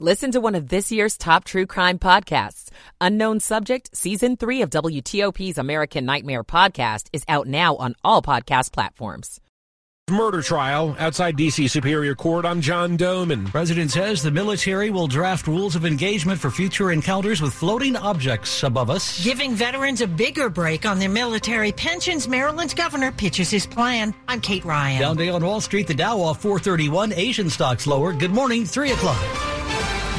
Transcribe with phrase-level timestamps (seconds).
[0.00, 2.68] Listen to one of this year's top true crime podcasts.
[3.00, 8.72] Unknown Subject, Season 3 of WTOP's American Nightmare podcast is out now on all podcast
[8.72, 9.40] platforms.
[10.10, 11.68] Murder trial outside D.C.
[11.68, 12.44] Superior Court.
[12.44, 13.46] I'm John Domen.
[13.46, 18.64] President says the military will draft rules of engagement for future encounters with floating objects
[18.64, 19.22] above us.
[19.22, 24.12] Giving veterans a bigger break on their military pensions, Maryland's governor pitches his plan.
[24.26, 25.00] I'm Kate Ryan.
[25.00, 28.12] Down day on Wall Street, the Dow off 431, Asian stocks lower.
[28.12, 29.53] Good morning, 3 o'clock.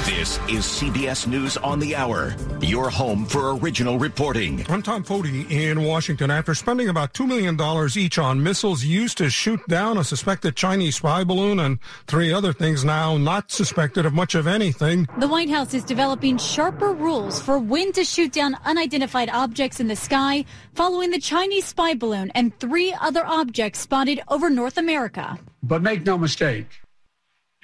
[0.06, 4.64] This is CBS News on the Hour, your home for original reporting.
[4.70, 6.30] I'm Tom Foti in Washington.
[6.30, 7.60] After spending about $2 million
[7.98, 12.54] each on missiles used to shoot down a suspected Chinese spy balloon and three other
[12.54, 17.42] things now not suspected of much of anything, the White House is developing sharper rules
[17.42, 22.30] for when to shoot down unidentified objects in the sky following the Chinese spy balloon
[22.36, 25.40] and three other objects spotted over North America.
[25.64, 26.68] But make no mistake,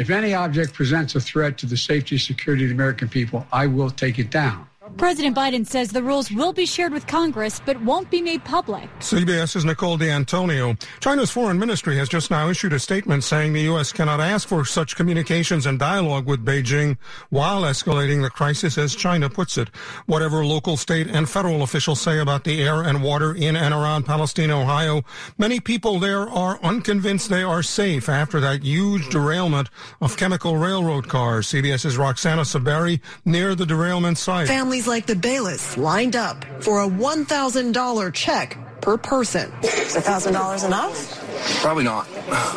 [0.01, 3.45] if any object presents a threat to the safety and security of the American people,
[3.53, 4.67] I will take it down.
[4.97, 8.89] President Biden says the rules will be shared with Congress but won't be made public.
[8.99, 10.75] CBS's Nicole D'Antonio.
[10.99, 13.91] China's foreign ministry has just now issued a statement saying the U.S.
[13.91, 16.97] cannot ask for such communications and dialogue with Beijing
[17.29, 19.69] while escalating the crisis, as China puts it.
[20.05, 24.03] Whatever local, state, and federal officials say about the air and water in and around
[24.03, 25.03] Palestine, Ohio,
[25.37, 31.07] many people there are unconvinced they are safe after that huge derailment of chemical railroad
[31.07, 31.47] cars.
[31.47, 34.47] CBS's Roxana Saberi near the derailment site.
[34.47, 39.51] Families like the Bayless lined up for a $1,000 check per person.
[39.63, 41.61] Is $1,000 enough?
[41.61, 42.07] Probably not.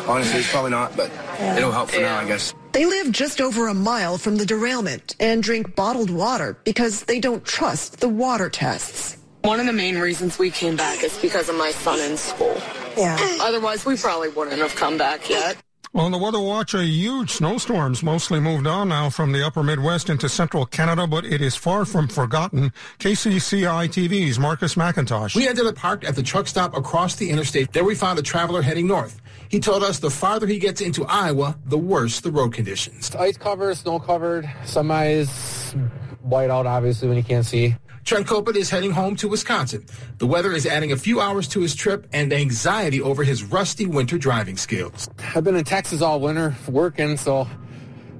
[0.07, 1.57] Honestly, it's probably not, but yeah.
[1.57, 2.07] it'll help for yeah.
[2.07, 2.53] now, I guess.
[2.71, 7.19] They live just over a mile from the derailment and drink bottled water because they
[7.19, 9.17] don't trust the water tests.
[9.43, 12.59] One of the main reasons we came back is because of my son in school.
[12.97, 13.17] Yeah.
[13.41, 15.55] Otherwise, we probably wouldn't have come back yet.
[15.95, 20.09] On the Weather Watch, a huge snowstorm's mostly moved on now from the upper Midwest
[20.09, 22.73] into central Canada, but it is far from forgotten.
[22.99, 25.37] KCCI TV's Marcus McIntosh.
[25.37, 27.71] We ended up parked at the truck stop across the interstate.
[27.71, 29.21] There we found a traveler heading north.
[29.47, 33.15] He told us the farther he gets into Iowa, the worse the road conditions.
[33.15, 35.71] Ice covered, snow covered, some ice
[36.23, 37.73] white out, obviously, when you can't see.
[38.05, 39.83] Trent Copeland is heading home to Wisconsin.
[40.19, 43.87] The weather is adding a few hours to his trip and anxiety over his rusty
[43.87, 45.09] winter driving skills.
[45.33, 47.47] I've been in Texas all winter working, so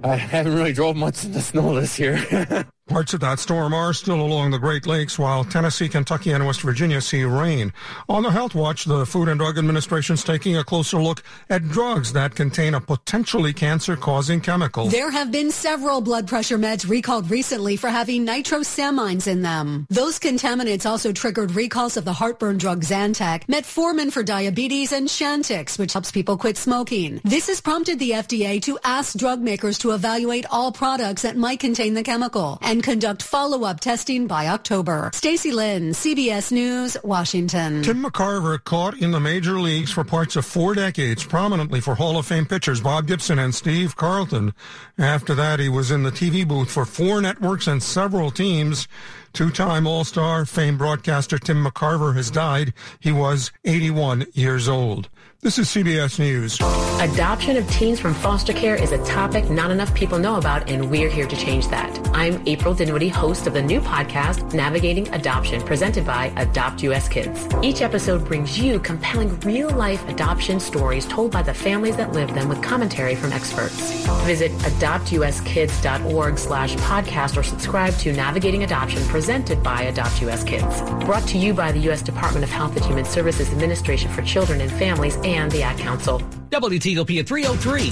[0.04, 2.66] I haven't really drove much in the snow this year.
[2.88, 6.62] Parts of that storm are still along the Great Lakes, while Tennessee, Kentucky, and West
[6.62, 7.74] Virginia see rain.
[8.08, 11.68] On the Health Watch, the Food and Drug Administration is taking a closer look at
[11.68, 14.86] drugs that contain a potentially cancer-causing chemical.
[14.86, 19.88] There have been several blood pressure meds recalled recently for having nitrosamines in them.
[19.90, 25.80] Those contaminants also triggered recalls of the heartburn drug Zantac, metformin for diabetes, and Chantix,
[25.80, 27.20] which helps people quit smoking.
[27.24, 31.60] This has prompted the FDA to ask drug makers to evaluate all products that might
[31.60, 32.60] contain the chemical.
[32.62, 35.10] And and conduct follow-up testing by October.
[35.14, 37.82] Stacy Lynn, CBS News, Washington.
[37.82, 42.18] Tim McCarver caught in the major leagues for parts of four decades, prominently for Hall
[42.18, 44.54] of Fame pitchers Bob Gibson and Steve Carlton.
[44.98, 48.90] After that, he was in the TV booth for four networks and several teams.
[49.36, 52.74] Two-time All-Star famed broadcaster Tim McCarver has died.
[53.02, 55.10] He was 81 years old.
[55.42, 56.58] This is CBS News.
[57.02, 60.90] Adoption of teens from foster care is a topic not enough people know about, and
[60.90, 62.00] we're here to change that.
[62.16, 67.48] I'm April Dinwiddie, host of the new podcast, Navigating Adoption, presented by Adopt US Kids.
[67.62, 72.48] Each episode brings you compelling real-life adoption stories told by the families that live them
[72.48, 74.08] with commentary from experts.
[74.24, 79.25] Visit adoptuskids.org slash podcast or subscribe to Navigating Adoption, presented
[79.64, 80.82] by Adopt US Kids.
[81.06, 82.02] Brought to you by the U.S.
[82.02, 85.78] Department of Health and Human Services Administration for Children and Families and and the Ad
[85.78, 86.20] Council.
[86.50, 87.90] WTOP at 303.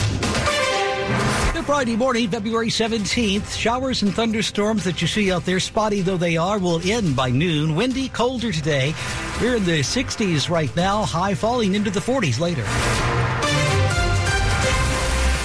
[1.54, 3.56] Good Friday morning, February 17th.
[3.56, 7.30] Showers and thunderstorms that you see out there, spotty though they are, will end by
[7.30, 7.76] noon.
[7.76, 8.96] Windy, colder today.
[9.40, 12.64] We're in the 60s right now, high falling into the 40s later.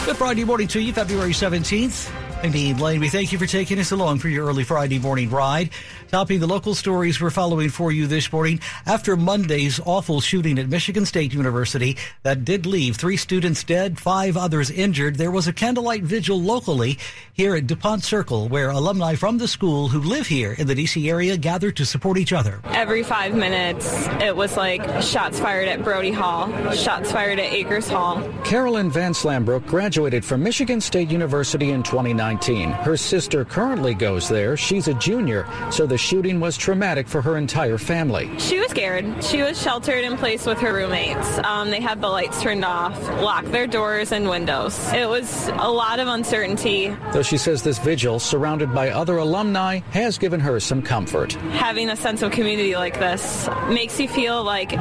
[0.06, 2.27] Good Friday morning to you, February 17th.
[2.40, 3.00] I'm Dean Lane.
[3.00, 5.70] We thank you for taking us along for your early Friday morning ride.
[6.12, 10.68] Topping the local stories we're following for you this morning after Monday's awful shooting at
[10.68, 15.16] Michigan State University that did leave three students dead, five others injured.
[15.16, 16.96] There was a candlelight vigil locally
[17.32, 21.10] here at DuPont Circle where alumni from the school who live here in the DC
[21.10, 22.60] area gathered to support each other.
[22.66, 27.88] Every five minutes, it was like shots fired at Brody Hall, shots fired at Akers
[27.88, 28.22] Hall.
[28.44, 32.84] Carolyn Van Slambrook graduated from Michigan State University in 2019 2019.
[32.84, 34.56] Her sister currently goes there.
[34.56, 38.30] She's a junior, so the shooting was traumatic for her entire family.
[38.38, 39.24] She was scared.
[39.24, 41.38] She was sheltered in place with her roommates.
[41.44, 44.76] Um, they had the lights turned off, locked their doors and windows.
[44.92, 46.94] It was a lot of uncertainty.
[47.12, 51.32] Though she says this vigil, surrounded by other alumni, has given her some comfort.
[51.52, 54.72] Having a sense of community like this makes you feel like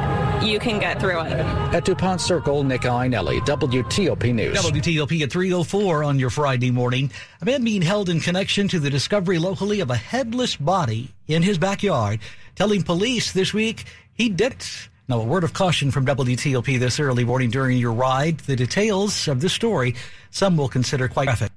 [0.42, 1.32] you can get through it.
[1.74, 4.58] At DuPont Circle, Nick Iannelli, WTOP News.
[4.58, 7.10] WTOP at 304 on your Friday morning.
[7.40, 11.44] A man being held in connection to the discovery locally of a headless body in
[11.44, 12.18] his backyard,
[12.56, 14.88] telling police this week he did it.
[15.06, 18.38] Now, a word of caution from WTOP this early morning during your ride.
[18.40, 19.94] The details of this story,
[20.30, 21.52] some will consider quite graphic.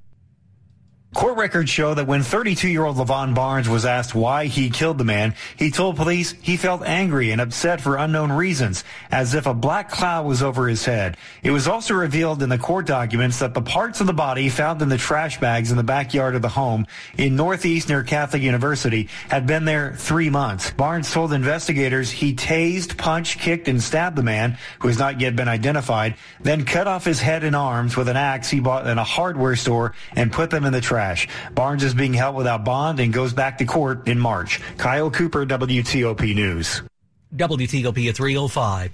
[1.13, 5.35] Court records show that when 32-year-old Levon Barnes was asked why he killed the man,
[5.57, 9.91] he told police he felt angry and upset for unknown reasons, as if a black
[9.91, 11.17] cloud was over his head.
[11.43, 14.81] It was also revealed in the court documents that the parts of the body found
[14.81, 16.87] in the trash bags in the backyard of the home
[17.17, 20.71] in Northeast near Catholic University had been there three months.
[20.71, 25.35] Barnes told investigators he tased, punched, kicked, and stabbed the man, who has not yet
[25.35, 28.97] been identified, then cut off his head and arms with an axe he bought in
[28.97, 31.00] a hardware store and put them in the trash.
[31.53, 34.59] Barnes is being held without bond and goes back to court in March.
[34.77, 36.81] Kyle Cooper, WTOP News.
[37.35, 38.91] WTOP at 305.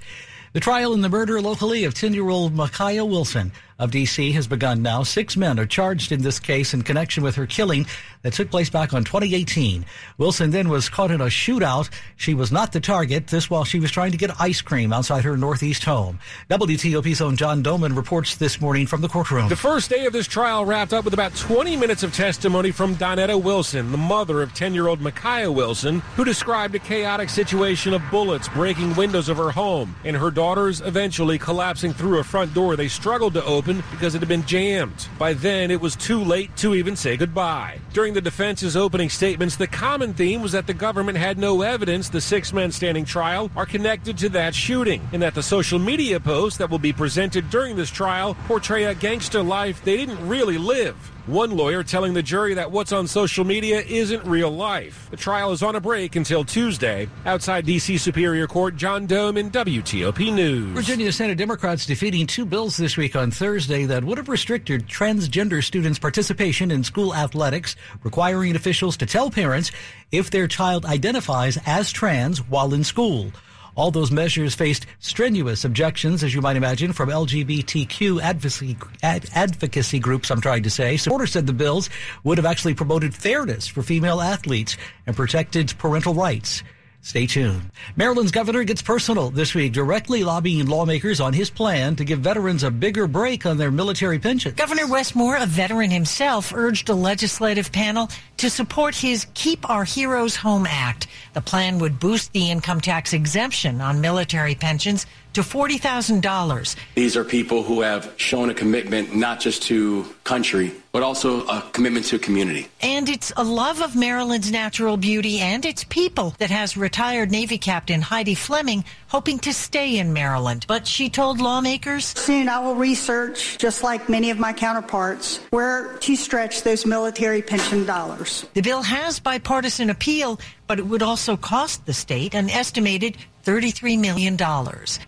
[0.54, 4.32] The trial in the murder locally of 10-year-old Makiyah Wilson of D.C.
[4.32, 5.04] has begun now.
[5.04, 7.86] Six men are charged in this case in connection with her killing
[8.24, 9.86] that took place back on 2018.
[10.18, 11.90] Wilson then was caught in a shootout.
[12.16, 13.28] She was not the target.
[13.28, 16.20] This while she was trying to get ice cream outside her northeast home.
[16.50, 19.50] WTOP's own John Domen reports this morning from the courtroom.
[19.50, 22.96] The first day of this trial wrapped up with about 20 minutes of testimony from
[22.96, 28.48] Donetta Wilson, the mother of 10-year-old Makiyah Wilson, who described a chaotic situation of bullets
[28.50, 32.88] breaking windows of her home and her daughters eventually collapsing through a front door they
[32.88, 35.08] struggled to open because it had been jammed.
[35.20, 37.80] By then, it was too late to even say goodbye.
[37.94, 42.10] During the defense's opening statements, the common theme was that the government had no evidence
[42.10, 46.20] the six men standing trial are connected to that shooting, and that the social media
[46.20, 50.58] posts that will be presented during this trial portray a gangster life they didn't really
[50.58, 51.12] live.
[51.28, 55.10] One lawyer telling the jury that what's on social media isn't real life.
[55.12, 57.10] The trial is on a break until Tuesday.
[57.26, 57.98] Outside D.C.
[57.98, 60.70] Superior Court, John Domen WTOP News.
[60.70, 65.62] Virginia Senate Democrats defeating two bills this week on Thursday that would have restricted transgender
[65.62, 67.76] students' participation in school athletics,
[68.06, 69.70] requiring officials to tell parents
[70.14, 73.34] if their child identifies as trans while in school.
[73.78, 80.00] All those measures faced strenuous objections, as you might imagine, from LGBTQ advocacy, ad, advocacy
[80.00, 80.98] groups, I'm trying to say.
[80.98, 81.92] Supporters said the bills
[82.24, 86.64] would have actually promoted fairness for female athletes and protected parental rights.
[87.02, 87.72] Stay tuned.
[87.96, 92.64] Maryland's governor gets personal this week, directly lobbying lawmakers on his plan to give veterans
[92.64, 94.56] a bigger break on their military pensions.
[94.56, 99.86] Governor Wes Moore, a veteran himself, urged a legislative panel to support his Keep Our
[99.86, 101.08] Heroes Home Act.
[101.34, 105.06] The plan would boost the income tax exemption on military pensions
[105.38, 106.76] to $40,000.
[106.96, 111.62] These are people who have shown a commitment not just to country, but also a
[111.74, 112.68] commitment to community.
[112.82, 117.60] And it's a love of Maryland's natural beauty and its people that has retired Navy
[117.60, 120.66] Captain Heidi Fleming hoping to stay in Maryland.
[120.68, 125.98] But she told lawmakers Soon I will research, just like many of my counterparts, where
[126.00, 128.48] to stretch those military pension dollars.
[128.56, 133.98] the bill has bipartisan appeal, but it would also cost the state an estimated $33
[133.98, 134.38] million.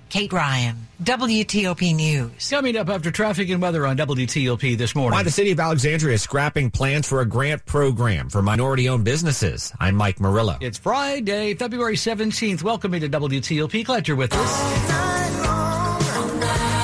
[0.07, 2.49] Kate Ryan, WTOP News.
[2.49, 5.17] Coming up after traffic and weather on WTOP this morning.
[5.17, 9.03] Why the city of Alexandria is scrapping plans for a grant program for minority owned
[9.03, 9.73] businesses.
[9.77, 10.57] I'm Mike Murillo.
[10.61, 12.63] It's Friday, February 17th.
[12.63, 13.83] Welcome to WTOP.
[13.83, 14.87] Glad you're with us.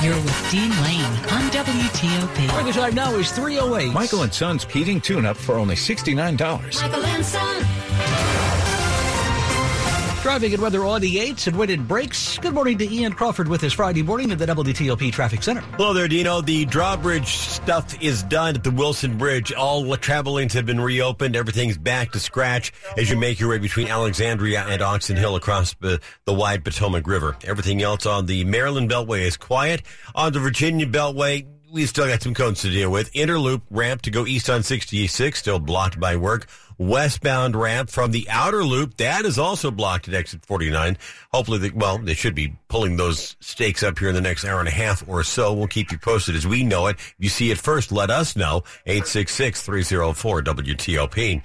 [0.04, 2.52] You're with Dean Lane on WTOP.
[2.52, 3.94] Where the time now is 308.
[3.94, 6.82] Michael and Son's heating tune-up for only $69.
[6.82, 7.75] Michael and Son.
[10.26, 12.36] Traffic and weather on the 8s and it breaks.
[12.38, 15.60] Good morning to Ian Crawford with his Friday morning at the WTOP Traffic Center.
[15.60, 16.40] Hello there, Dino.
[16.40, 19.52] The drawbridge stuff is done at the Wilson Bridge.
[19.52, 21.36] All travel lanes have been reopened.
[21.36, 25.74] Everything's back to scratch as you make your way between Alexandria and Oxon Hill across
[25.74, 27.36] the, the wide Potomac River.
[27.44, 29.82] Everything else on the Maryland Beltway is quiet.
[30.16, 33.10] On the Virginia Beltway, we still got some cones to deal with.
[33.14, 36.48] Inner loop ramp to go east on 66, still blocked by work.
[36.78, 38.96] Westbound ramp from the outer loop.
[38.98, 40.98] That is also blocked at exit 49.
[41.32, 44.58] Hopefully, they, well, they should be pulling those stakes up here in the next hour
[44.58, 45.52] and a half or so.
[45.52, 46.96] We'll keep you posted as we know it.
[46.96, 48.64] If you see it first, let us know.
[48.86, 51.42] 866-304-WTOP.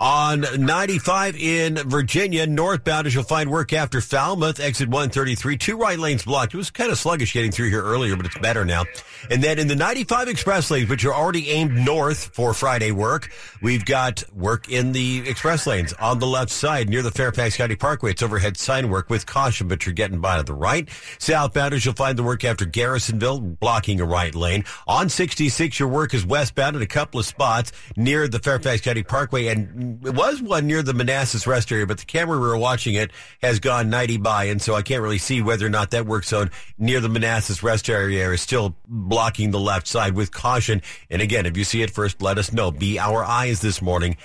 [0.00, 5.56] On 95 in Virginia, northbound as you'll find work after Falmouth, exit 133.
[5.56, 6.54] Two right lanes blocked.
[6.54, 8.84] It was kind of sluggish getting through here earlier, but it's better now.
[9.30, 13.30] And then in the 95 express lanes, which are already aimed north for Friday work,
[13.62, 17.76] we've got work in the express lanes on the left side near the Fairfax County
[17.76, 18.10] Parkway.
[18.10, 20.88] It's overhead sign work with caution, but you're getting by to the right.
[21.18, 24.64] Southbounders, you'll find the work after Garrisonville, blocking a right lane.
[24.88, 29.04] On 66, your work is westbound at a couple of spots near the Fairfax County
[29.04, 32.58] Parkway, and it was one near the Manassas Rest area, but the camera we were
[32.58, 33.12] watching it
[33.42, 36.24] has gone 90 by, and so I can't really see whether or not that work
[36.24, 40.82] zone near the Manassas Rest area is still blocking the left side with caution.
[41.10, 42.72] And again, if you see it first, let us know.
[42.72, 44.16] Be our eyes this morning,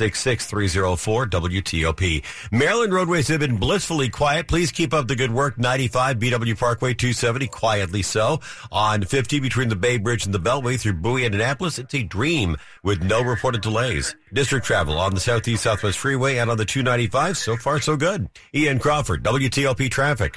[0.00, 2.24] 866-304-WTOP.
[2.50, 4.48] Maryland roadways have been blissfully quiet.
[4.48, 5.58] Please keep up the good work.
[5.58, 8.40] 95 BW Parkway 270, quietly so.
[8.72, 12.02] On 50 between the Bay Bridge and the Beltway through Bowie and Annapolis, it's a
[12.02, 14.16] dream with no reported delays.
[14.32, 18.28] District travel on the Southeast Southwest Freeway and on the 295, so far so good.
[18.54, 20.36] Ian Crawford, WTOP traffic.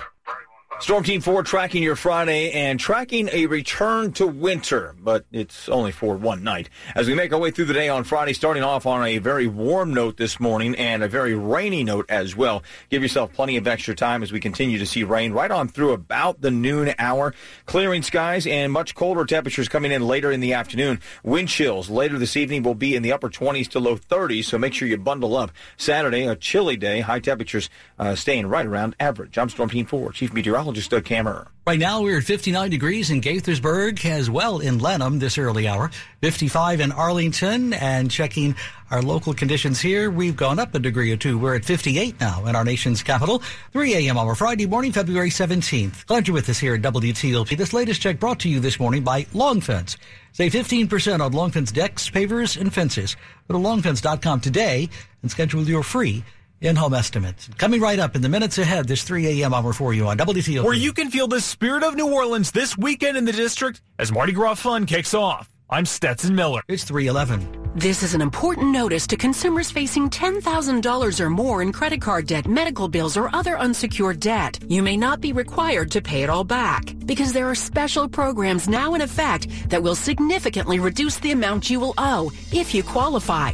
[0.82, 5.92] Storm Team 4 tracking your Friday and tracking a return to winter, but it's only
[5.92, 6.70] for one night.
[6.96, 9.46] As we make our way through the day on Friday, starting off on a very
[9.46, 12.64] warm note this morning and a very rainy note as well.
[12.90, 15.92] Give yourself plenty of extra time as we continue to see rain right on through
[15.92, 17.36] about the noon hour.
[17.68, 21.00] Clearing skies and much colder temperatures coming in later in the afternoon.
[21.22, 24.58] Wind chills later this evening will be in the upper 20s to low 30s, so
[24.58, 25.52] make sure you bundle up.
[25.78, 27.70] Saturday, a chilly day, high temperatures
[28.00, 29.38] uh, staying right around average.
[29.38, 31.48] I'm Storm Team 4, Chief Meteorologist Doug Kammerer.
[31.68, 35.92] Right now, we're at 59 degrees in Gaithersburg, as well in Lanham this early hour.
[36.22, 38.56] 55 in Arlington, and checking
[38.90, 41.38] our local conditions here, we've gone up a degree or two.
[41.38, 43.44] We're at 58 now in our nation's capital.
[43.74, 44.18] 3 a.m.
[44.18, 46.06] on a Friday morning, February 17th.
[46.08, 47.56] Glad you're with us here at WTOP.
[47.56, 49.98] This latest check brought to you this morning by Long Fence.
[50.34, 53.16] Save 15% on Long Fence decks, pavers, and fences.
[53.48, 54.90] Go to longfence.com today
[55.22, 56.24] and schedule your free
[56.62, 57.50] in-home estimates.
[57.58, 59.54] Coming right up in the minutes ahead, this 3 a.m.
[59.54, 60.64] hour for you on WTOP.
[60.64, 64.12] Where you can feel the spirit of New Orleans this weekend in the district as
[64.12, 65.50] Mardi Gras fun kicks off.
[65.70, 66.62] I'm Stetson Miller.
[66.68, 67.62] It's 311.
[67.76, 72.46] This is an important notice to consumers facing $10,000 or more in credit card debt,
[72.46, 74.60] medical bills, or other unsecured debt.
[74.68, 78.68] You may not be required to pay it all back because there are special programs
[78.68, 83.54] now in effect that will significantly reduce the amount you will owe if you qualify.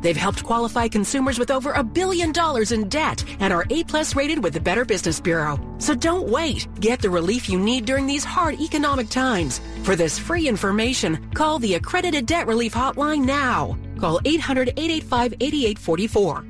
[0.00, 4.14] They've helped qualify consumers with over a billion dollars in debt and are A plus
[4.14, 5.58] rated with the Better Business Bureau.
[5.78, 6.68] So don't wait.
[6.80, 9.60] Get the relief you need during these hard economic times.
[9.82, 13.76] For this free information, call the Accredited Debt Relief Hotline now.
[13.98, 16.44] Call 800 885 8844.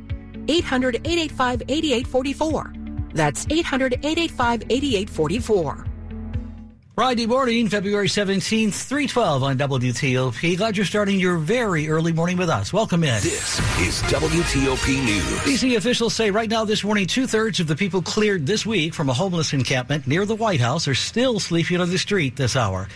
[0.49, 2.73] 800 885 8844.
[3.15, 5.88] That's 800 885 8844.
[6.99, 10.57] Friday morning, February 17th, 312 on WTOP.
[10.57, 12.73] Glad you're starting your very early morning with us.
[12.73, 13.23] Welcome in.
[13.23, 15.23] This is WTOP News.
[15.23, 18.95] DC officials say right now this morning, two thirds of the people cleared this week
[18.95, 22.57] from a homeless encampment near the White House are still sleeping on the street this
[22.57, 22.89] hour.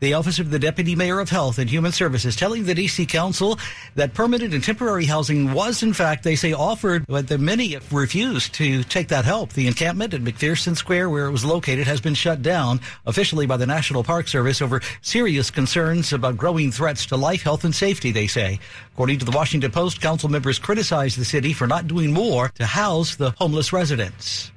[0.00, 3.58] The Office of the Deputy Mayor of Health and Human Services telling the DC Council
[3.96, 8.54] that permanent and temporary housing was, in fact, they say offered, but the many refused
[8.54, 9.54] to take that help.
[9.54, 13.56] The encampment at McPherson Square, where it was located, has been shut down officially by
[13.56, 18.12] the National Park Service over serious concerns about growing threats to life, health, and safety,
[18.12, 18.60] they say.
[18.92, 22.66] According to the Washington Post, council members criticized the city for not doing more to
[22.66, 24.52] house the homeless residents.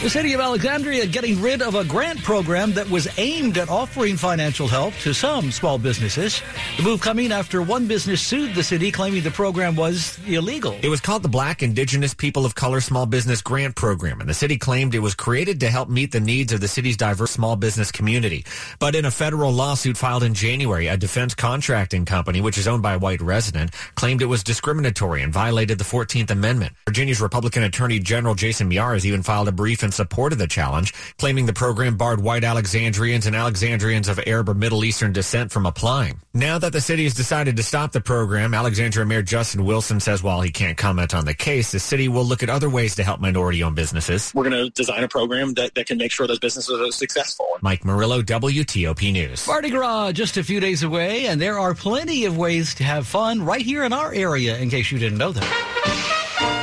[0.00, 4.16] The city of Alexandria getting rid of a grant program that was aimed at offering
[4.16, 6.40] financial help to some small businesses.
[6.76, 10.78] The move coming after one business sued the city claiming the program was illegal.
[10.82, 14.34] It was called the Black Indigenous People of Color Small Business Grant Program, and the
[14.34, 17.56] city claimed it was created to help meet the needs of the city's diverse small
[17.56, 18.44] business community.
[18.78, 22.84] But in a federal lawsuit filed in January, a defense contracting company, which is owned
[22.84, 26.72] by a white resident, claimed it was discriminatory and violated the 14th Amendment.
[26.86, 31.46] Virginia's Republican Attorney General Jason Miyares even filed a brief defense supported the challenge, claiming
[31.46, 36.20] the program barred white Alexandrians and Alexandrians of Arab or Middle Eastern descent from applying.
[36.34, 40.22] Now that the city has decided to stop the program, Alexandria Mayor Justin Wilson says
[40.22, 43.04] while he can't comment on the case, the city will look at other ways to
[43.04, 44.32] help minority-owned businesses.
[44.34, 47.46] We're going to design a program that, that can make sure those businesses are successful.
[47.60, 49.46] Mike Murillo, WTOP News.
[49.46, 53.06] Mardi Gras just a few days away, and there are plenty of ways to have
[53.06, 56.17] fun right here in our area, in case you didn't know that.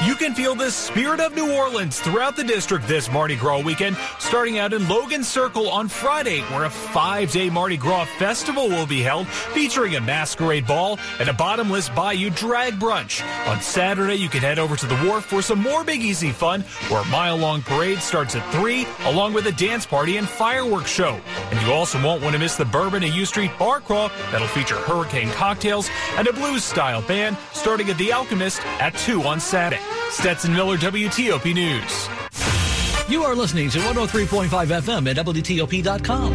[0.05, 3.97] You can feel the spirit of New Orleans throughout the district this Mardi Gras weekend,
[4.19, 8.85] starting out in Logan Circle on Friday, where a five day Mardi Gras festival will
[8.85, 13.25] be held, featuring a masquerade ball and a bottomless bayou drag brunch.
[13.47, 16.61] On Saturday, you can head over to the wharf for some more Big Easy fun,
[16.89, 20.91] where a mile long parade starts at 3, along with a dance party and fireworks
[20.91, 21.19] show.
[21.49, 24.47] And you also won't want to miss the Bourbon and U Street Bar Crawl that'll
[24.49, 29.39] feature hurricane cocktails and a blues style band starting at The Alchemist at 2 on
[29.39, 29.81] Saturday.
[30.11, 32.09] Stetson Miller, WTOP News.
[33.09, 36.33] You are listening to 103.5 FM at WTOP.com.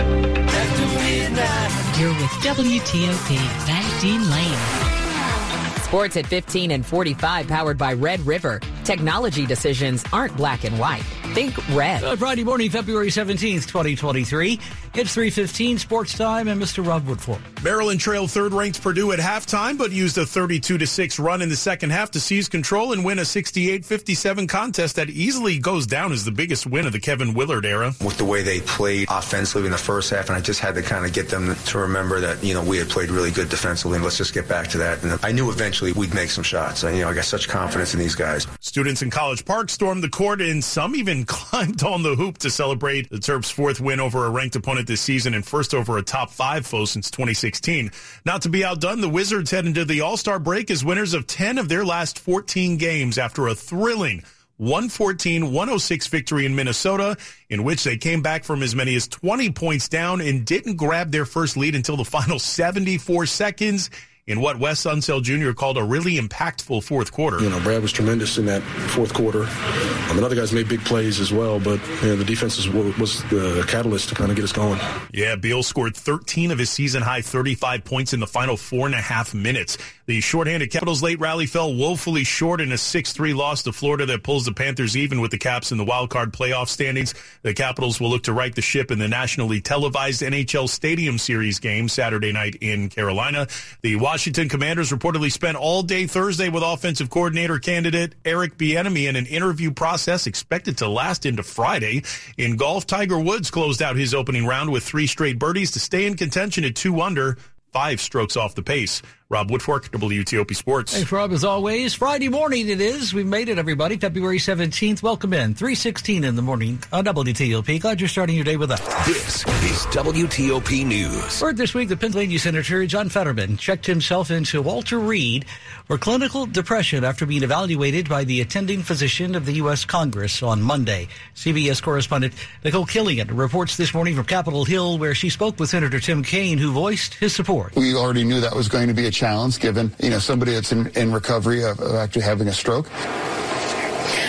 [1.98, 3.36] You're with WTOP.
[3.66, 5.82] Back Dean Lane.
[5.82, 8.60] Sports at 15 and 45, powered by Red River.
[8.84, 11.02] Technology decisions aren't black and white.
[11.32, 12.00] Think red.
[12.00, 14.58] Good Friday morning, February 17th, 2023.
[14.92, 16.84] It's 3.15 sports time and Mr.
[16.84, 17.38] Rob Woodfork.
[17.62, 22.10] Maryland trailed third-ranked Purdue at halftime, but used a 32-6 run in the second half
[22.10, 26.66] to seize control and win a 68-57 contest that easily goes down as the biggest
[26.66, 27.94] win of the Kevin Willard era.
[28.04, 30.82] With the way they played offensively in the first half, and I just had to
[30.82, 33.94] kind of get them to remember that, you know, we had played really good defensively,
[33.94, 35.04] and let's just get back to that.
[35.04, 36.82] And I knew eventually we'd make some shots.
[36.82, 38.49] And, you know, I got such confidence in these guys.
[38.58, 42.50] Students in College Park stormed the court, and some even climbed on the hoop to
[42.50, 46.02] celebrate the Terps' fourth win over a ranked opponent this season and first over a
[46.02, 47.90] top five foe since 2016.
[48.24, 51.58] Not to be outdone, the Wizards head into the All-Star break as winners of 10
[51.58, 54.22] of their last 14 games after a thrilling
[54.60, 57.16] 114-106 victory in Minnesota,
[57.48, 61.10] in which they came back from as many as 20 points down and didn't grab
[61.10, 63.90] their first lead until the final 74 seconds
[64.26, 65.52] in what Wes Unseld Jr.
[65.52, 67.40] called a really impactful fourth quarter.
[67.40, 69.42] You know, Brad was tremendous in that fourth quarter.
[69.42, 72.68] Um, and other guys made big plays as well, but you know, the defense was,
[72.98, 74.80] was the catalyst to kind of get us going.
[75.12, 78.94] Yeah, Beal scored 13 of his season high 35 points in the final four and
[78.94, 79.78] a half minutes.
[80.06, 84.24] The shorthanded Capitals late rally fell woefully short in a 6-3 loss to Florida that
[84.24, 87.14] pulls the Panthers even with the Caps in the wild card playoff standings.
[87.42, 91.60] The Capitals will look to right the ship in the nationally televised NHL Stadium Series
[91.60, 93.46] game Saturday night in Carolina.
[93.82, 99.14] The Washington Commanders reportedly spent all day Thursday with offensive coordinator candidate Eric Bieniemy in
[99.14, 102.02] an interview process expected to last into Friday.
[102.37, 106.07] In golf, Tiger Woods closed out his opening round with three straight birdies to stay
[106.07, 107.38] in contention at two under,
[107.73, 109.00] five strokes off the pace.
[109.30, 110.92] Rob Woodfork, WTOP Sports.
[110.92, 111.94] Thanks, Rob, as always.
[111.94, 113.14] Friday morning it is.
[113.14, 113.96] We've made it, everybody.
[113.96, 115.04] February 17th.
[115.04, 115.54] Welcome in.
[115.54, 117.80] 316 in the morning on WTOP.
[117.80, 118.80] Glad you're starting your day with us.
[119.06, 121.40] This is WTOP News.
[121.40, 125.44] Word this week, the Pennsylvania Senator John Fetterman checked himself into Walter Reed
[125.85, 129.85] for clinical depression after being evaluated by the attending physician of the U.S.
[129.85, 131.07] Congress on Monday.
[131.37, 136.00] CBS correspondent Nikole Killion reports this morning from Capitol Hill, where she spoke with Senator
[136.00, 137.76] Tim Kaine, who voiced his support.
[137.76, 140.72] We already knew that was going to be a challenge given, you know, somebody that's
[140.72, 142.88] in, in recovery of, of actually having a stroke.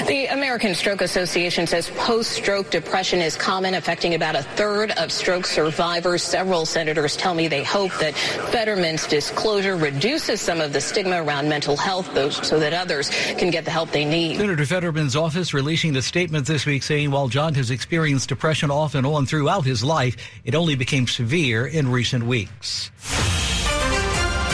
[0.07, 5.45] The American Stroke Association says post-stroke depression is common, affecting about a third of stroke
[5.45, 6.21] survivors.
[6.21, 8.15] Several senators tell me they hope that
[8.51, 12.07] Fetterman's disclosure reduces some of the stigma around mental health
[12.43, 14.37] so that others can get the help they need.
[14.37, 18.95] Senator Fetterman's office releasing a statement this week saying while John has experienced depression off
[18.95, 22.91] and on throughout his life, it only became severe in recent weeks.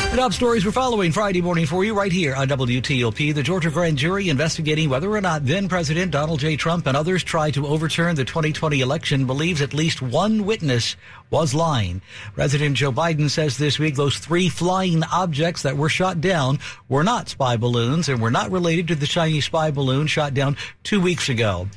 [0.10, 3.36] The top stories we're following Friday morning for you right here on WTOP.
[3.36, 6.56] The Georgia grand jury investigating whether or not then President Donald J.
[6.56, 10.96] Trump and others tried to overturn the 2020 election believes at least one witness
[11.30, 12.02] was lying.
[12.34, 17.04] President Joe Biden says this week those three flying objects that were shot down were
[17.04, 21.02] not spy balloons and were not related to the Chinese spy balloon shot down two
[21.02, 21.67] weeks ago.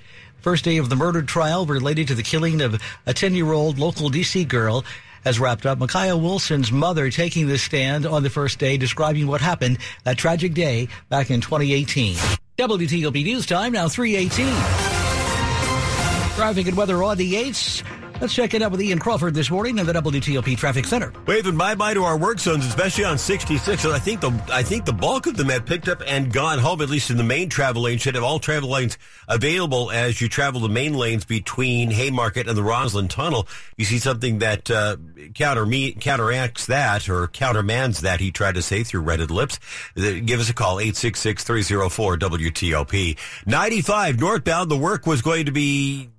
[0.40, 3.78] First day of the murder trial related to the killing of a 10 year old
[3.78, 4.44] local D.C.
[4.44, 4.84] girl
[5.24, 5.78] has wrapped up.
[5.78, 10.54] Makiyah Wilson's mother taking the stand on the first day, describing what happened that tragic
[10.54, 12.16] day back in 2018.
[12.58, 14.46] WTOP News Time, now 318.
[16.36, 17.99] Traffic and weather on the 8s.
[18.20, 21.10] Let's check it out with Ian Crawford this morning in the WTOP Traffic Center.
[21.26, 23.82] Waving bye bye to our work zones, especially on 66.
[23.86, 26.58] And I think the I think the bulk of them have picked up and gone
[26.58, 26.82] home.
[26.82, 30.28] At least in the main travel lane, should have all travel lanes available as you
[30.28, 33.48] travel the main lanes between Haymarket and the Rosslyn Tunnel.
[33.78, 34.98] You see something that uh,
[35.34, 38.20] counter me counteracts that or countermands that.
[38.20, 39.58] He tried to say through Reddit lips.
[39.94, 44.70] Give us a call 866-304 WTOP 95 northbound.
[44.70, 46.10] The work was going to be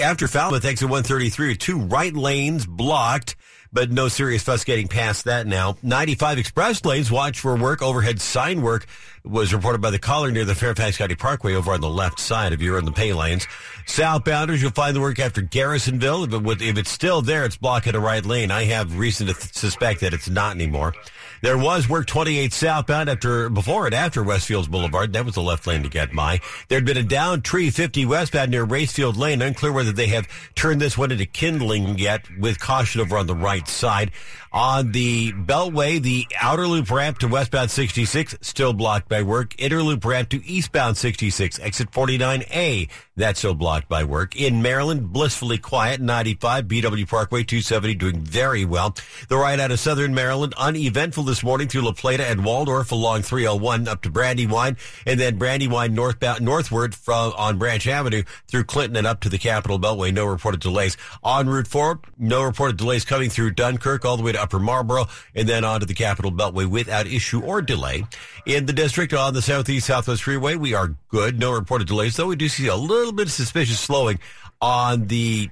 [0.00, 3.36] after Falmouth exit 133, two right lanes blocked
[3.72, 5.76] but no serious fuss getting past that now.
[5.82, 7.82] 95 express lanes watch for work.
[7.82, 8.86] Overhead sign work
[9.28, 12.52] was reported by the caller near the Fairfax County Parkway over on the left side
[12.52, 13.46] if you're in the pay lanes.
[13.86, 16.24] Southbounders, you'll find the work after Garrisonville.
[16.24, 18.50] If, it, if it's still there, it's blocking a right lane.
[18.50, 20.94] I have reason to th- suspect that it's not anymore.
[21.40, 25.12] There was work 28 southbound after, before and after Westfields Boulevard.
[25.12, 26.40] That was the left lane to get by.
[26.68, 29.40] There'd been a down tree 50 westbound near Racefield Lane.
[29.40, 33.36] Unclear whether they have turned this one into kindling yet with caution over on the
[33.36, 34.10] right side.
[34.52, 39.54] On the Beltway, the outer loop ramp to westbound 66 still blocked work.
[39.58, 44.36] Inner loop ramp to eastbound 66, exit 49A, that's still blocked by work.
[44.36, 48.94] In Maryland, blissfully quiet, 95, BW Parkway 270 doing very well.
[49.28, 53.22] The ride out of southern Maryland, uneventful this morning through La Plata and Waldorf along
[53.22, 58.96] 301 up to Brandywine, and then Brandywine northbound, northward from on Branch Avenue through Clinton
[58.96, 60.12] and up to the Capital Beltway.
[60.12, 60.96] No reported delays.
[61.22, 65.06] On Route 4, no reported delays coming through Dunkirk all the way to Upper Marlboro
[65.34, 68.04] and then on to the Capital Beltway without issue or delay.
[68.46, 71.38] In the district on the Southeast Southwest Freeway, we are good.
[71.38, 74.18] No reported delays, though we do see a little bit of suspicious slowing
[74.60, 75.50] on the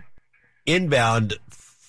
[0.67, 1.35] inbound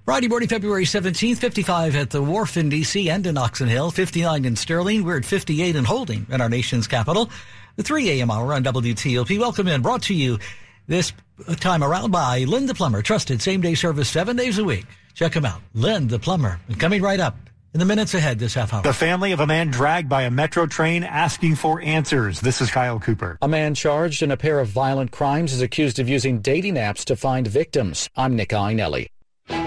[0.06, 3.10] Friday morning, February 17th, 55 at the Wharf in D.C.
[3.10, 5.04] and in Oxon Hill, 59 in Sterling.
[5.04, 7.28] We're at 58 in Holding in our nation's capital.
[7.76, 8.30] The 3 a.m.
[8.30, 9.40] hour on WTOP.
[9.40, 9.82] Welcome in.
[9.82, 10.38] Brought to you
[10.86, 11.12] this
[11.60, 13.02] time around by Lynn the Plumber.
[13.02, 14.86] Trusted same day service seven days a week.
[15.16, 15.62] Check him out.
[15.74, 16.60] Lynn the Plumber.
[16.78, 17.36] Coming right up
[17.74, 18.84] in the minutes ahead this half hour.
[18.84, 22.42] The family of a man dragged by a metro train asking for answers.
[22.42, 23.40] This is Kyle Cooper.
[23.42, 27.06] A man charged in a pair of violent crimes is accused of using dating apps
[27.06, 28.08] to find victims.
[28.16, 29.08] I'm Nick Iannelli.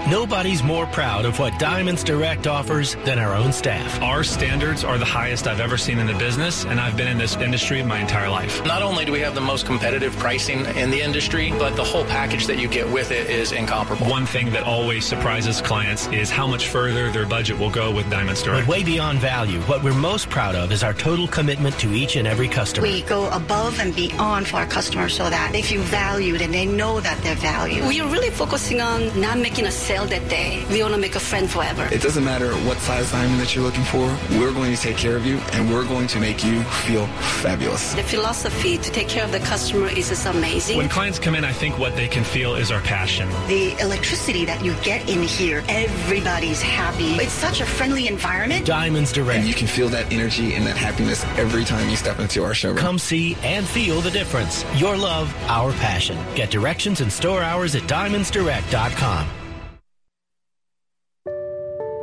[0.09, 4.01] Nobody's more proud of what Diamonds Direct offers than our own staff.
[4.01, 7.19] Our standards are the highest I've ever seen in the business, and I've been in
[7.19, 8.65] this industry my entire life.
[8.65, 12.05] Not only do we have the most competitive pricing in the industry, but the whole
[12.05, 14.07] package that you get with it is incomparable.
[14.07, 18.09] One thing that always surprises clients is how much further their budget will go with
[18.09, 18.65] Diamonds Direct.
[18.65, 22.15] But way beyond value, what we're most proud of is our total commitment to each
[22.15, 22.87] and every customer.
[22.87, 26.65] We go above and beyond for our customers so that they feel valued and they
[26.65, 27.87] know that they're valued.
[27.87, 30.65] We are really focusing on not making a sale that day.
[30.71, 31.87] We want to make a friend forever.
[31.91, 34.05] It doesn't matter what size diamond that you're looking for.
[34.31, 37.05] We're going to take care of you, and we're going to make you feel
[37.43, 37.93] fabulous.
[37.93, 40.77] The philosophy to take care of the customer is just amazing.
[40.77, 43.29] When clients come in, I think what they can feel is our passion.
[43.47, 47.13] The electricity that you get in here, everybody's happy.
[47.23, 48.65] It's such a friendly environment.
[48.65, 49.39] Diamonds Direct.
[49.39, 52.55] And you can feel that energy and that happiness every time you step into our
[52.55, 52.77] showroom.
[52.77, 54.65] Come see and feel the difference.
[54.75, 56.17] Your love, our passion.
[56.33, 59.38] Get directions and store hours at diamondsdirect.com.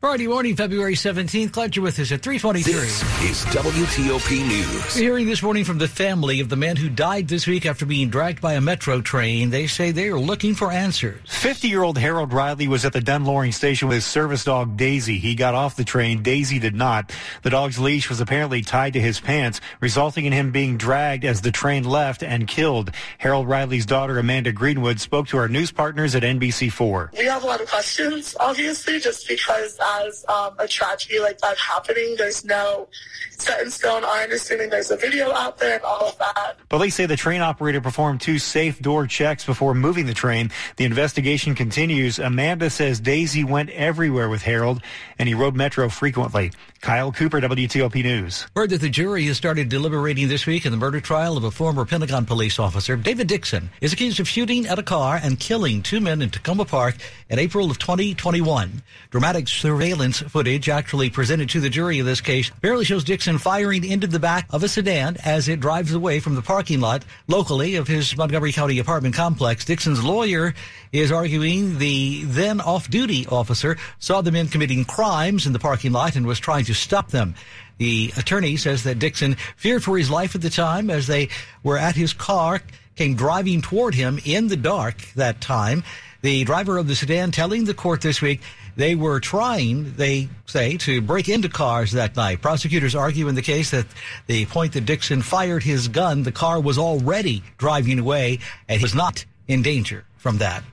[0.00, 1.50] Friday morning, February 17th.
[1.50, 2.72] Glad you're with us at 323.
[2.72, 4.94] This is WTOP News.
[4.94, 7.84] We're hearing this morning from the family of the man who died this week after
[7.84, 9.50] being dragged by a metro train.
[9.50, 11.18] They say they are looking for answers.
[11.26, 15.18] 50-year-old Harold Riley was at the Dunn Loring station with his service dog Daisy.
[15.18, 16.22] He got off the train.
[16.22, 17.12] Daisy did not.
[17.42, 21.40] The dog's leash was apparently tied to his pants, resulting in him being dragged as
[21.40, 22.92] the train left and killed.
[23.18, 27.18] Harold Riley's daughter Amanda Greenwood spoke to our news partners at NBC4.
[27.18, 29.76] We have a lot of questions, obviously, just because
[30.06, 32.14] as um, a tragedy like that happening.
[32.16, 32.88] There's no
[33.30, 34.04] set in stone.
[34.04, 36.56] Our understanding there's a video out there and all of that.
[36.68, 40.50] Police say the train operator performed two safe door checks before moving the train.
[40.76, 42.18] The investigation continues.
[42.18, 44.82] Amanda says Daisy went everywhere with Harold
[45.18, 46.52] and he rode Metro frequently.
[46.80, 48.46] Kyle Cooper, WTOP News.
[48.54, 51.50] Heard that the jury has started deliberating this week in the murder trial of a
[51.50, 52.96] former Pentagon police officer.
[52.96, 56.66] David Dixon is accused of shooting at a car and killing two men in Takoma
[56.68, 56.94] Park
[57.28, 58.82] in April of 2021.
[59.10, 63.84] Dramatic surveillance footage actually presented to the jury in this case barely shows Dixon firing
[63.84, 67.76] into the back of a sedan as it drives away from the parking lot locally
[67.76, 69.64] of his Montgomery County apartment complex.
[69.64, 70.52] Dixon's lawyer
[70.90, 76.16] is arguing the then off-duty officer saw the men committing crimes in the parking lot
[76.16, 77.36] and was trying to stop them.
[77.76, 81.28] The attorney says that Dixon feared for his life at the time as they
[81.62, 82.62] were at his car,
[82.96, 85.84] came driving toward him in the dark that time.
[86.20, 88.40] The driver of the sedan telling the court this week
[88.74, 92.42] they were trying, they say, to break into cars that night.
[92.42, 93.86] Prosecutors argue in the case that
[94.26, 98.84] the point that Dixon fired his gun, the car was already driving away and he
[98.84, 100.64] was not in danger from that.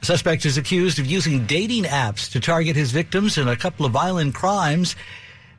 [0.00, 3.84] The suspect is accused of using dating apps to target his victims in a couple
[3.84, 4.96] of violent crimes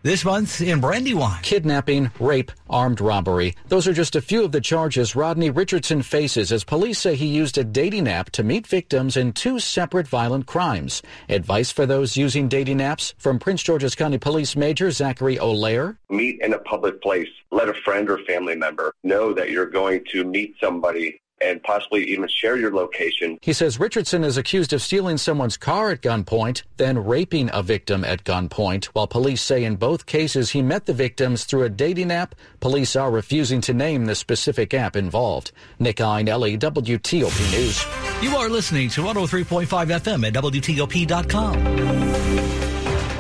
[0.08, 1.42] this month in Brandywine.
[1.42, 3.54] Kidnapping, rape, armed robbery.
[3.68, 7.28] Those are just a few of the charges Rodney Richardson faces as police say he
[7.28, 11.02] used a dating app to meet victims in two separate violent crimes.
[11.28, 15.98] Advice for those using dating apps from Prince George's County Police Major Zachary O'Lear.
[16.10, 17.28] Meet in a public place.
[17.52, 22.04] Let a friend or family member know that you're going to meet somebody and possibly
[22.06, 23.38] even share your location.
[23.42, 28.04] He says Richardson is accused of stealing someone's car at gunpoint, then raping a victim
[28.04, 32.12] at gunpoint, while police say in both cases he met the victims through a dating
[32.12, 32.36] app.
[32.60, 35.52] Police are refusing to name the specific app involved.
[35.80, 37.86] Nick Iannelli, WTOP News.
[38.24, 42.27] You are listening to 103.5 FM at WTOP.com.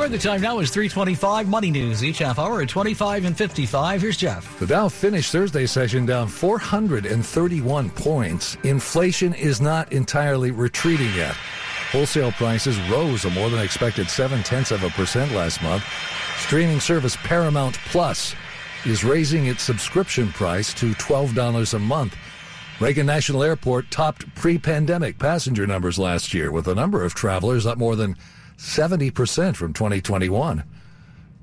[0.07, 4.01] The time now is 325 Money News each half hour at 25 and 55.
[4.01, 4.57] Here's Jeff.
[4.57, 8.57] The Dow finished Thursday session down 431 points.
[8.63, 11.35] Inflation is not entirely retreating yet.
[11.91, 15.83] Wholesale prices rose a more than expected seven tenths of a percent last month.
[16.37, 18.33] Streaming service Paramount Plus
[18.85, 22.15] is raising its subscription price to $12 a month.
[22.79, 27.65] Reagan National Airport topped pre pandemic passenger numbers last year, with the number of travelers
[27.65, 28.15] up more than
[28.57, 30.63] 70% from 2021.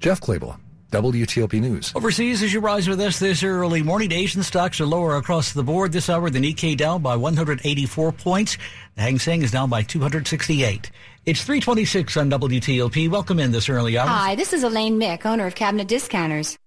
[0.01, 0.59] Jeff Clabaugh,
[0.91, 1.93] WTOP News.
[1.95, 5.63] Overseas, as you rise with us this early morning, Asian stocks are lower across the
[5.63, 6.29] board this hour.
[6.31, 8.59] The Nikkei down by 184 points.
[8.97, 10.91] The Hang Seng is down by 268.
[11.27, 13.09] It's 326 on WTOP.
[13.09, 14.07] Welcome in this early hour.
[14.07, 16.59] Hi, this is Elaine Mick, owner of Cabinet Discounters.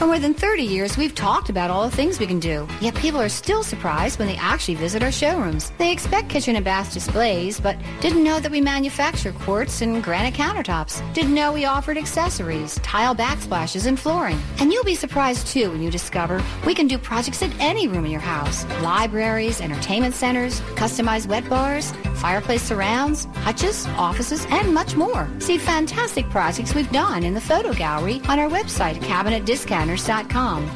[0.00, 2.66] For more than 30 years, we've talked about all the things we can do.
[2.80, 5.72] Yet people are still surprised when they actually visit our showrooms.
[5.76, 10.32] They expect kitchen and bath displays, but didn't know that we manufacture quartz and granite
[10.32, 11.02] countertops.
[11.12, 14.40] Didn't know we offered accessories, tile backsplashes, and flooring.
[14.58, 18.06] And you'll be surprised too when you discover we can do projects in any room
[18.06, 18.64] in your house.
[18.80, 25.28] Libraries, entertainment centers, customized wet bars, fireplace surrounds, hutches, offices, and much more.
[25.40, 29.02] See fantastic projects we've done in the photo gallery on our website,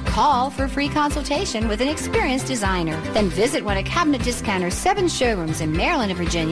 [0.07, 3.01] Call for free consultation with an experienced designer.
[3.13, 6.35] Then visit one of Cabinet Discounter's seven showrooms in Maryland and Virginia